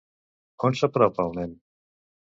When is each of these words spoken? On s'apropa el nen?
On 0.69 0.79
s'apropa 0.79 1.29
el 1.29 1.39
nen? 1.41 1.57